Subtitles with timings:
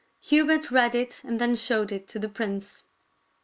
[0.21, 2.85] Hubert read it and then showed it to the prince.